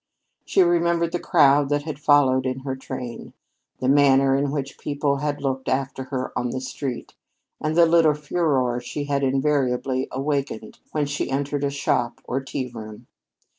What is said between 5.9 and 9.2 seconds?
her on the street, and the little furore she